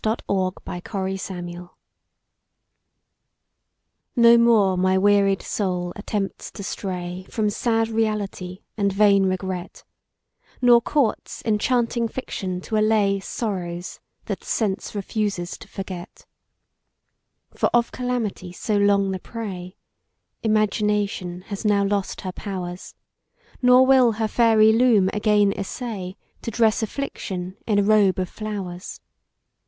SONNET 0.03 0.23
XLVIII. 0.27 0.53
TO 0.81 1.19
MRS 1.29 1.69
NO 4.15 4.37
more 4.39 4.75
my 4.75 4.97
wearied 4.97 5.43
soul 5.43 5.93
attempts 5.95 6.49
to 6.49 6.63
stray 6.63 7.27
From 7.29 7.51
sad 7.51 7.87
reality 7.89 8.61
and 8.75 8.91
vain 8.91 9.27
regret, 9.27 9.83
Nor 10.59 10.81
courts 10.81 11.43
enchanting 11.45 12.07
fiction 12.07 12.61
to 12.61 12.77
allay 12.79 13.19
Sorrows 13.19 13.99
that 14.25 14.43
sense 14.43 14.95
refuses 14.95 15.55
to 15.59 15.67
forget: 15.67 16.25
For 17.53 17.69
of 17.71 17.91
calamity 17.91 18.51
so 18.51 18.77
long 18.77 19.11
the 19.11 19.19
prey, 19.19 19.77
Imagination 20.41 21.41
now 21.41 21.45
has 21.45 21.63
lost 21.63 22.21
her 22.21 22.31
powers, 22.31 22.95
Nor 23.61 23.85
will 23.85 24.13
her 24.13 24.27
fairy 24.27 24.73
loom 24.73 25.11
again 25.13 25.53
essay 25.55 26.17
To 26.41 26.49
dress 26.49 26.81
affliction 26.81 27.55
in 27.67 27.77
a 27.77 27.83
robe 27.83 28.17
of 28.17 28.29
flowers. 28.29 28.99